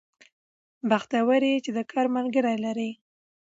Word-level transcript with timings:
بختور 0.89 1.41
يې 1.49 1.55
چې 1.65 1.71
د 1.77 1.79
کار 1.91 2.05
ملګري 2.15 2.55
لرې 2.65 2.89